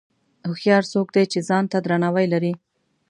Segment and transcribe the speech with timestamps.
[0.47, 2.53] هوښیار څوک دی چې ځان ته درناوی لري.